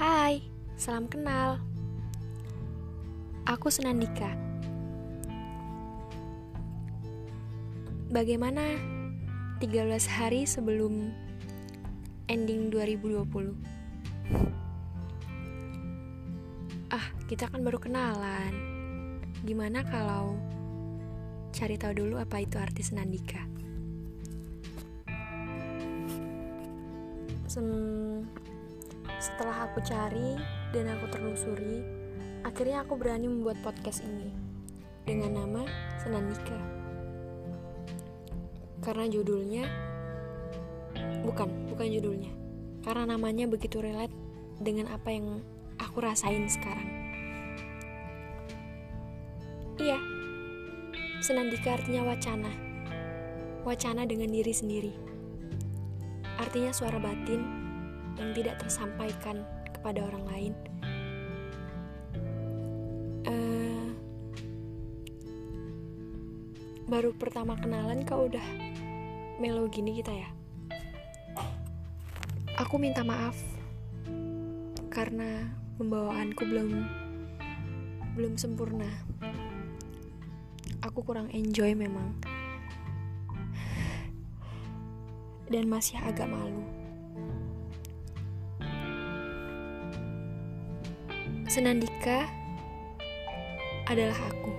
[0.00, 0.40] Hai,
[0.80, 1.60] salam kenal.
[3.44, 4.32] Aku Senandika.
[8.08, 8.80] Bagaimana
[9.60, 11.12] 13 hari sebelum
[12.32, 13.52] ending 2020?
[16.88, 18.56] Ah, kita kan baru kenalan.
[19.44, 20.32] Gimana kalau
[21.52, 23.44] cari tahu dulu apa itu arti Senandika?
[27.44, 27.68] Sem
[29.20, 30.40] setelah aku cari
[30.72, 31.84] dan aku telusuri,
[32.40, 34.32] akhirnya aku berani membuat podcast ini
[35.04, 35.68] dengan nama
[36.00, 36.56] Senandika.
[38.80, 39.68] Karena judulnya
[41.20, 42.32] bukan, bukan judulnya.
[42.80, 44.16] Karena namanya begitu relate
[44.56, 45.44] dengan apa yang
[45.76, 46.88] aku rasain sekarang.
[49.76, 50.00] Iya.
[51.20, 52.48] Senandika artinya wacana.
[53.68, 54.92] Wacana dengan diri sendiri.
[56.40, 57.59] Artinya suara batin
[58.18, 60.52] yang tidak tersampaikan kepada orang lain.
[63.28, 63.88] Uh,
[66.90, 68.44] baru pertama kenalan kau udah
[69.40, 70.28] melo gini kita ya.
[72.60, 73.38] Aku minta maaf
[74.92, 75.48] karena
[75.80, 76.70] pembawaanku belum
[78.18, 78.90] belum sempurna.
[80.84, 82.20] Aku kurang enjoy memang.
[85.48, 86.79] Dan masih agak malu.
[91.50, 92.30] Senandika
[93.90, 94.54] adalah aku.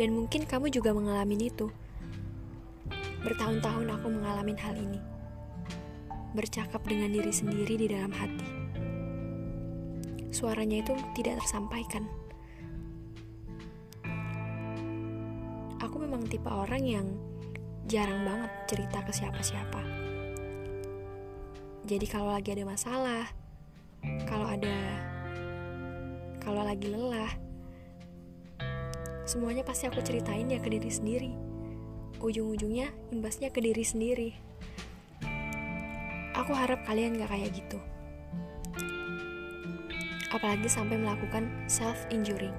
[0.00, 1.68] Dan mungkin kamu juga mengalami itu.
[3.20, 4.96] Bertahun-tahun aku mengalami hal ini.
[6.32, 8.48] Bercakap dengan diri sendiri di dalam hati.
[10.32, 12.08] Suaranya itu tidak tersampaikan.
[15.84, 17.06] Aku memang tipe orang yang
[17.84, 19.84] jarang banget cerita ke siapa-siapa.
[21.84, 23.28] Jadi kalau lagi ada masalah,
[24.24, 25.12] kalau ada
[26.46, 27.34] kalau lagi lelah,
[29.26, 31.34] semuanya pasti aku ceritain ya ke diri sendiri.
[32.22, 34.30] Ujung-ujungnya imbasnya ke diri sendiri.
[36.38, 37.82] Aku harap kalian gak kayak gitu.
[40.30, 42.54] Apalagi sampai melakukan self-injuring.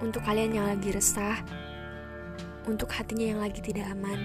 [0.00, 1.44] Untuk kalian yang lagi resah,
[2.64, 4.16] untuk hatinya yang lagi tidak aman,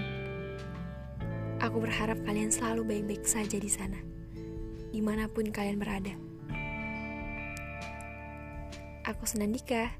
[1.60, 4.00] aku berharap kalian selalu baik-baik saja di sana,
[4.88, 6.25] di mana pun kalian berada.
[9.06, 9.94] Aku Senandika.